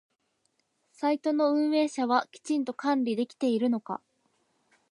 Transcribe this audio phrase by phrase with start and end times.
[0.93, 4.01] サイトの運営者はきちんと管理できているのか？